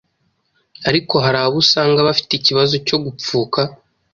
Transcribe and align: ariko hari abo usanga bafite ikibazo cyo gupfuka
ariko 0.89 1.13
hari 1.25 1.37
abo 1.43 1.55
usanga 1.63 2.05
bafite 2.07 2.31
ikibazo 2.35 2.75
cyo 2.87 2.97
gupfuka 3.03 3.61